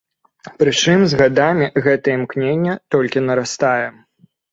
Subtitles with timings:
[0.61, 3.85] Прычым з гадамі гэтае імкненне толькі нарастае.